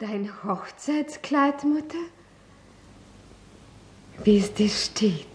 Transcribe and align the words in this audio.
Dein 0.00 0.30
Hochzeitskleid, 0.44 1.62
Mutter? 1.62 1.98
Wie 4.24 4.38
es 4.38 4.54
dir 4.54 4.70
steht. 4.70 5.26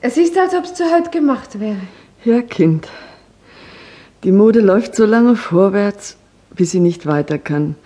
Es 0.00 0.16
ist, 0.16 0.36
als 0.36 0.54
ob 0.54 0.64
es 0.64 0.74
zu 0.74 0.92
heute 0.92 1.10
gemacht 1.10 1.60
wäre. 1.60 1.78
Ja, 2.24 2.42
Kind. 2.42 2.88
Die 4.24 4.32
Mode 4.32 4.58
läuft 4.58 4.96
so 4.96 5.06
lange 5.06 5.36
vorwärts, 5.36 6.16
bis 6.50 6.72
sie 6.72 6.80
nicht 6.80 7.06
weiter 7.06 7.38
kann 7.38 7.76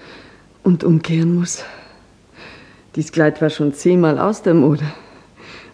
und 0.62 0.84
umkehren 0.84 1.34
muss. 1.34 1.62
Dies 2.96 3.12
Kleid 3.12 3.42
war 3.42 3.50
schon 3.50 3.74
zehnmal 3.74 4.18
aus 4.18 4.40
der 4.40 4.54
Mode 4.54 4.86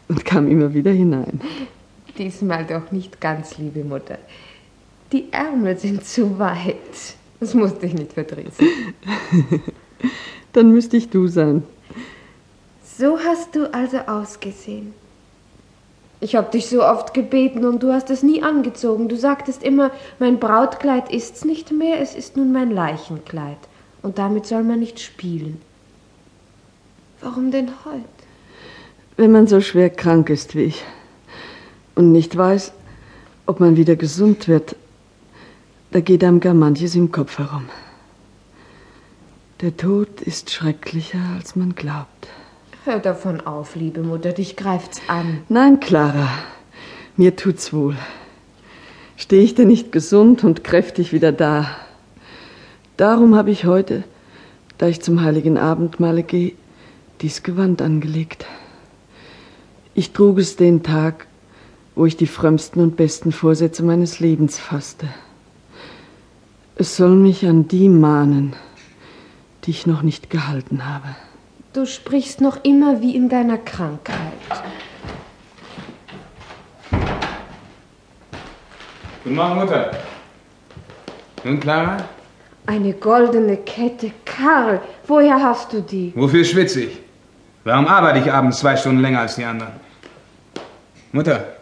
und 0.09 0.25
kam 0.25 0.49
immer 0.49 0.75
wieder 0.75 0.91
hinein. 0.91 1.41
Diesmal 2.19 2.67
doch 2.67 2.91
nicht 2.91 3.21
ganz, 3.21 3.59
liebe 3.59 3.85
Mutter. 3.85 4.19
Die 5.13 5.33
Ärmel 5.33 5.79
sind 5.79 6.05
zu 6.05 6.41
weit. 6.41 7.15
Das 7.41 7.55
musste 7.55 7.87
ich 7.87 7.95
nicht 7.95 8.13
verdrießen. 8.13 8.69
Dann 10.53 10.73
müsste 10.73 10.97
ich 10.97 11.09
du 11.09 11.27
sein. 11.27 11.63
So 12.99 13.19
hast 13.19 13.57
du 13.57 13.73
also 13.73 13.99
ausgesehen. 13.99 14.93
Ich 16.21 16.37
habe 16.37 16.51
dich 16.51 16.69
so 16.69 16.85
oft 16.85 17.15
gebeten 17.15 17.65
und 17.65 17.83
du 17.83 17.93
hast 17.93 18.11
es 18.11 18.23
nie 18.23 18.43
angezogen. 18.43 19.09
Du 19.09 19.17
sagtest 19.17 19.63
immer, 19.63 19.91
mein 20.19 20.39
Brautkleid 20.39 21.11
ist's 21.11 21.47
nicht 21.47 21.73
mehr, 21.73 21.99
es 22.01 22.15
ist 22.15 22.37
nun 22.37 22.53
mein 22.53 22.71
Leichenkleid. 22.71 23.57
Und 24.03 24.19
damit 24.19 24.45
soll 24.45 24.63
man 24.63 24.81
nicht 24.81 25.01
spielen. 25.01 25.61
Warum 27.23 27.51
denn 27.51 27.71
heute? 27.87 28.05
Wenn 29.17 29.33
man 29.33 29.47
so 29.47 29.63
schwer 29.63 29.89
krank 29.89 30.29
ist 30.29 30.55
wie 30.55 30.65
ich 30.65 30.85
und 31.95 32.13
nicht 32.13 32.37
weiß, 32.37 32.73
ob 33.47 33.61
man 33.61 33.77
wieder 33.77 33.97
gesund 33.97 34.47
wird, 34.47 34.77
da 35.91 36.01
geht 36.01 36.23
einem 36.25 36.41
gar 36.41 36.55
manches 36.55 36.95
im 36.95 37.11
Kopf 37.11 37.39
herum. 37.39 37.69
Der 39.61 39.77
Tod 39.77 40.21
ist 40.23 40.51
schrecklicher, 40.51 41.21
als 41.37 41.57
man 41.57 41.75
glaubt. 41.75 42.29
Hör 42.85 42.99
davon 42.99 43.43
auf, 43.43 43.77
liebe 43.77 44.01
Mutter, 44.01 44.33
dich 44.33 44.57
greift's 44.57 45.03
an. 45.07 45.43
Nein, 45.49 45.81
Clara, 45.81 46.29
mir 47.17 47.37
tut's 47.37 47.73
wohl. 47.73 47.97
Stehe 49.17 49.43
ich 49.43 49.55
denn 49.55 49.69
nicht 49.69 49.93
gesund 49.93 50.45
und 50.45 50.65
kräftig 50.65 51.13
wieder 51.13 51.31
da? 51.31 51.71
Darum 52.97 53.35
habe 53.35 53.51
ich 53.51 53.67
heute, 53.67 54.05
da 54.79 54.89
ich 54.89 55.03
zum 55.03 55.23
heiligen 55.23 55.59
Abendmahle 55.59 56.23
gehe, 56.23 56.53
dies 57.21 57.43
Gewand 57.43 57.83
angelegt. 57.83 58.47
Ich 59.95 60.13
trug 60.13 60.39
es 60.39 60.57
den 60.57 60.83
Tag, 60.83 61.27
wo 61.95 62.07
ich 62.07 62.17
die 62.17 62.27
frömmsten 62.27 62.81
und 62.81 62.97
besten 62.97 63.31
Vorsätze 63.31 63.83
meines 63.83 64.21
Lebens 64.21 64.59
fasste. 64.59 65.07
Es 66.81 66.97
soll 66.97 67.11
mich 67.11 67.47
an 67.47 67.69
die 67.69 67.91
mahnen, 67.91 68.57
die 69.65 69.71
ich 69.71 69.87
noch 69.87 70.01
nicht 70.01 70.31
gehalten 70.31 70.87
habe. 70.87 71.09
Du 71.75 71.85
sprichst 71.85 72.41
noch 72.41 72.65
immer 72.65 73.03
wie 73.03 73.15
in 73.15 73.29
deiner 73.29 73.59
Krankheit. 73.59 74.17
Guten 79.23 79.37
Morgen, 79.37 79.57
Mutter. 79.57 79.91
Nun, 81.45 81.61
Clara? 81.61 81.99
Eine 82.65 82.95
goldene 82.95 83.59
Kette. 83.59 84.13
Karl, 84.25 84.81
woher 85.07 85.39
hast 85.39 85.75
du 85.75 85.83
die? 85.83 86.15
Wofür 86.17 86.47
schwitze 86.47 86.85
ich? 86.85 86.99
Warum 87.65 87.87
arbeite 87.89 88.21
ich 88.21 88.33
abends 88.33 88.59
zwei 88.61 88.75
Stunden 88.75 89.03
länger 89.03 89.21
als 89.21 89.35
die 89.35 89.45
anderen? 89.45 89.75
Mutter, 91.13 91.60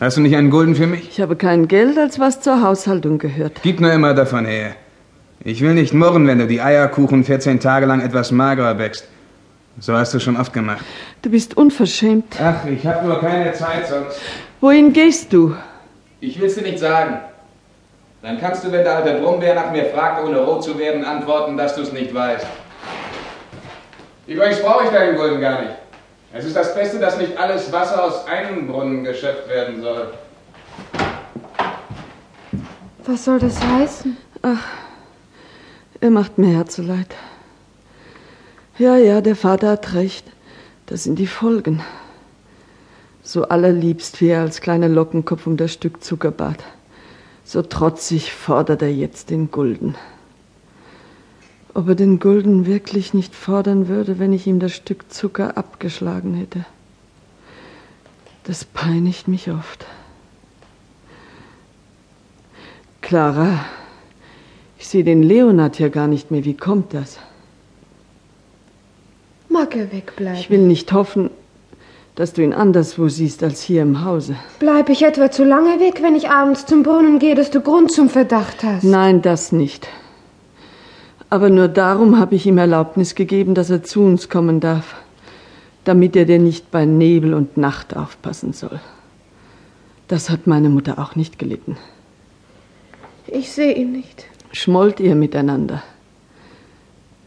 hast 0.00 0.16
du 0.16 0.20
nicht 0.20 0.36
einen 0.36 0.50
Gulden 0.50 0.74
für 0.74 0.86
mich? 0.86 1.08
Ich 1.10 1.20
habe 1.20 1.36
kein 1.36 1.68
Geld, 1.68 1.98
als 1.98 2.18
was 2.18 2.40
zur 2.40 2.62
Haushaltung 2.62 3.18
gehört. 3.18 3.60
Gib 3.62 3.80
nur 3.80 3.92
immer 3.92 4.14
davon 4.14 4.44
her. 4.44 4.74
Ich 5.44 5.60
will 5.60 5.74
nicht 5.74 5.94
murren, 5.94 6.26
wenn 6.26 6.38
du 6.38 6.46
die 6.46 6.60
Eierkuchen 6.60 7.24
14 7.24 7.60
Tage 7.60 7.86
lang 7.86 8.00
etwas 8.00 8.30
magerer 8.30 8.74
bäckst. 8.74 9.06
So 9.78 9.92
hast 9.92 10.14
du 10.14 10.18
schon 10.18 10.36
oft 10.36 10.52
gemacht. 10.52 10.84
Du 11.22 11.30
bist 11.30 11.56
unverschämt. 11.56 12.36
Ach, 12.42 12.64
ich 12.64 12.86
habe 12.86 13.06
nur 13.06 13.20
keine 13.20 13.52
Zeit 13.52 13.86
sonst. 13.88 14.20
Wohin 14.60 14.92
gehst 14.92 15.32
du? 15.32 15.54
Ich 16.20 16.40
will's 16.40 16.54
dir 16.54 16.62
nicht 16.62 16.78
sagen. 16.78 17.18
Dann 18.22 18.40
kannst 18.40 18.64
du, 18.64 18.72
wenn 18.72 18.82
der 18.82 18.96
alte 18.96 19.20
Brummbär 19.20 19.54
nach 19.54 19.70
mir 19.70 19.84
fragt, 19.84 20.24
ohne 20.24 20.38
rot 20.38 20.64
zu 20.64 20.78
werden, 20.78 21.04
antworten, 21.04 21.56
dass 21.56 21.76
du 21.76 21.82
es 21.82 21.92
nicht 21.92 22.12
weißt. 22.14 22.46
Übrigens 24.26 24.60
brauche 24.60 24.84
ich 24.84 24.90
deinen 24.90 25.16
Gulden 25.16 25.40
gar 25.40 25.60
nicht. 25.60 25.72
Es 26.38 26.44
ist 26.44 26.54
das 26.54 26.74
Beste, 26.74 26.98
dass 26.98 27.16
nicht 27.16 27.38
alles 27.38 27.72
Wasser 27.72 28.04
aus 28.04 28.26
einem 28.26 28.66
Brunnen 28.66 29.04
geschöpft 29.04 29.48
werden 29.48 29.80
soll. 29.80 30.12
Was 33.06 33.24
soll 33.24 33.38
das 33.38 33.58
heißen? 33.62 34.18
Ach, 34.42 34.62
er 35.98 36.10
macht 36.10 36.36
mir 36.36 36.54
Herzeleid. 36.54 37.14
Ja, 38.76 38.96
ja, 38.96 39.22
der 39.22 39.34
Vater 39.34 39.70
hat 39.70 39.94
recht. 39.94 40.26
Das 40.84 41.04
sind 41.04 41.18
die 41.18 41.26
Folgen. 41.26 41.82
So 43.22 43.48
allerliebst 43.48 44.20
wie 44.20 44.28
er 44.28 44.42
als 44.42 44.60
kleiner 44.60 44.88
Lockenkopf 44.88 45.46
um 45.46 45.56
das 45.56 45.72
Stück 45.72 46.04
Zucker 46.04 46.32
bat. 46.32 46.62
So 47.44 47.62
trotzig 47.62 48.32
fordert 48.34 48.82
er 48.82 48.92
jetzt 48.92 49.30
den 49.30 49.50
Gulden. 49.50 49.94
Ob 51.76 51.90
er 51.90 51.94
den 51.94 52.20
Gulden 52.20 52.64
wirklich 52.64 53.12
nicht 53.12 53.34
fordern 53.34 53.86
würde, 53.86 54.18
wenn 54.18 54.32
ich 54.32 54.46
ihm 54.46 54.60
das 54.60 54.72
Stück 54.72 55.12
Zucker 55.12 55.58
abgeschlagen 55.58 56.32
hätte. 56.32 56.64
Das 58.44 58.64
peinigt 58.64 59.28
mich 59.28 59.50
oft. 59.50 59.84
Clara, 63.02 63.60
ich 64.78 64.88
sehe 64.88 65.04
den 65.04 65.22
Leonard 65.22 65.78
ja 65.78 65.88
gar 65.88 66.06
nicht 66.06 66.30
mehr. 66.30 66.46
Wie 66.46 66.56
kommt 66.56 66.94
das? 66.94 67.18
Mag 69.50 69.76
er 69.76 69.92
wegbleiben? 69.92 70.40
Ich 70.40 70.48
will 70.48 70.62
nicht 70.62 70.94
hoffen, 70.94 71.28
dass 72.14 72.32
du 72.32 72.42
ihn 72.42 72.54
anderswo 72.54 73.08
siehst 73.08 73.42
als 73.42 73.60
hier 73.60 73.82
im 73.82 74.02
Hause. 74.02 74.36
Bleib 74.60 74.88
ich 74.88 75.02
etwa 75.02 75.30
zu 75.30 75.44
lange 75.44 75.78
weg, 75.78 75.98
wenn 76.00 76.16
ich 76.16 76.30
abends 76.30 76.64
zum 76.64 76.82
Brunnen 76.82 77.18
gehe, 77.18 77.34
dass 77.34 77.50
du 77.50 77.60
Grund 77.60 77.92
zum 77.92 78.08
Verdacht 78.08 78.64
hast? 78.64 78.82
Nein, 78.82 79.20
das 79.20 79.52
nicht. 79.52 79.86
Aber 81.28 81.50
nur 81.50 81.68
darum 81.68 82.18
habe 82.18 82.36
ich 82.36 82.46
ihm 82.46 82.58
Erlaubnis 82.58 83.14
gegeben, 83.14 83.54
dass 83.54 83.70
er 83.70 83.82
zu 83.82 84.02
uns 84.02 84.28
kommen 84.28 84.60
darf, 84.60 84.94
damit 85.84 86.14
er 86.16 86.24
dir 86.24 86.38
nicht 86.38 86.70
bei 86.70 86.84
Nebel 86.84 87.34
und 87.34 87.56
Nacht 87.56 87.96
aufpassen 87.96 88.52
soll. 88.52 88.80
Das 90.08 90.30
hat 90.30 90.46
meine 90.46 90.68
Mutter 90.68 90.98
auch 90.98 91.16
nicht 91.16 91.38
gelitten. 91.38 91.76
Ich 93.26 93.52
sehe 93.52 93.74
ihn 93.74 93.90
nicht. 93.90 94.26
Schmollt 94.52 95.00
ihr 95.00 95.16
miteinander? 95.16 95.82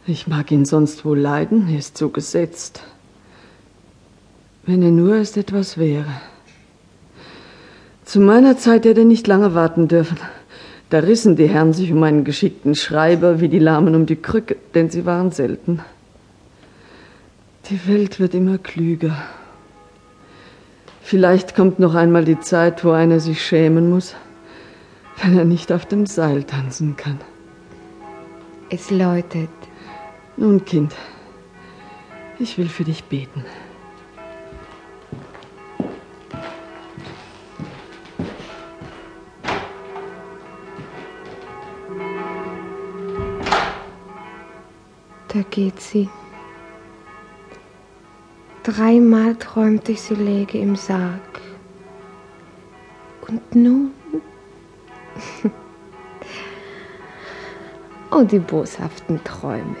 Ich 0.06 0.26
mag 0.26 0.50
ihn 0.50 0.64
sonst 0.64 1.04
wohl 1.04 1.18
leiden, 1.18 1.68
er 1.68 1.78
ist 1.78 1.98
so 1.98 2.08
gesetzt. 2.08 2.82
Wenn 4.64 4.82
er 4.82 4.90
nur 4.90 5.16
erst 5.16 5.36
etwas 5.36 5.76
wäre. 5.76 6.10
Zu 8.04 8.20
meiner 8.20 8.56
Zeit 8.56 8.86
hätte 8.86 9.00
er 9.00 9.06
nicht 9.06 9.26
lange 9.26 9.54
warten 9.54 9.88
dürfen. 9.88 10.18
Da 10.90 10.98
rissen 10.98 11.36
die 11.36 11.48
Herren 11.48 11.72
sich 11.72 11.92
um 11.92 12.02
einen 12.02 12.24
geschickten 12.24 12.74
Schreiber 12.74 13.40
wie 13.40 13.48
die 13.48 13.60
Lahmen 13.60 13.94
um 13.94 14.06
die 14.06 14.16
Krücke, 14.16 14.56
denn 14.74 14.90
sie 14.90 15.06
waren 15.06 15.30
selten. 15.30 15.80
Die 17.70 17.86
Welt 17.86 18.18
wird 18.18 18.34
immer 18.34 18.58
klüger. 18.58 19.16
Vielleicht 21.00 21.54
kommt 21.54 21.78
noch 21.78 21.94
einmal 21.94 22.24
die 22.24 22.40
Zeit, 22.40 22.84
wo 22.84 22.90
einer 22.90 23.20
sich 23.20 23.44
schämen 23.44 23.88
muss, 23.88 24.16
wenn 25.22 25.38
er 25.38 25.44
nicht 25.44 25.70
auf 25.70 25.86
dem 25.86 26.06
Seil 26.06 26.42
tanzen 26.42 26.96
kann. 26.96 27.20
Es 28.68 28.90
läutet. 28.90 29.48
Nun, 30.36 30.64
Kind, 30.64 30.94
ich 32.40 32.58
will 32.58 32.68
für 32.68 32.84
dich 32.84 33.04
beten. 33.04 33.44
Da 45.32 45.42
geht 45.50 45.80
sie. 45.80 46.08
Dreimal 48.64 49.36
träumte 49.36 49.92
ich, 49.92 50.02
sie 50.02 50.14
läge 50.14 50.58
im 50.58 50.74
Sarg. 50.74 51.20
Und 53.28 53.54
nun? 53.54 53.92
oh, 58.10 58.22
die 58.22 58.40
boshaften 58.40 59.22
Träume. 59.22 59.76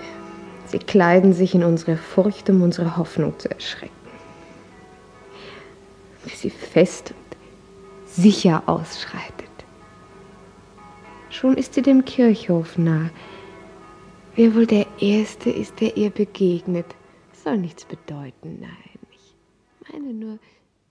Sie 0.66 0.78
kleiden 0.78 1.32
sich 1.32 1.54
in 1.56 1.64
unsere 1.64 1.96
Furcht, 1.96 2.48
um 2.48 2.62
unsere 2.62 2.96
Hoffnung 2.96 3.36
zu 3.40 3.50
erschrecken. 3.50 3.90
Wie 6.24 6.36
sie 6.36 6.50
fest 6.50 7.10
und 7.10 7.36
sicher 8.06 8.62
ausschreitet. 8.66 9.48
Schon 11.28 11.56
ist 11.56 11.74
sie 11.74 11.82
dem 11.82 12.04
Kirchhof 12.04 12.78
nah. 12.78 13.10
Wer 14.36 14.54
wohl 14.54 14.66
der 14.66 14.86
Erste 15.00 15.50
ist, 15.50 15.80
der 15.80 15.96
ihr 15.96 16.10
begegnet, 16.10 16.86
soll 17.32 17.58
nichts 17.58 17.84
bedeuten. 17.84 18.58
Nein, 18.60 18.98
ich 19.10 19.36
meine 19.92 20.12
nur, 20.14 20.38